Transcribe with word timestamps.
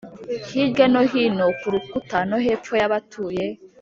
hirya 0.49 0.85
no 0.93 1.01
hino 1.11 1.45
kurukuta 1.59 2.17
no 2.29 2.37
hepfo 2.45 2.73
yabatuye 2.81 3.45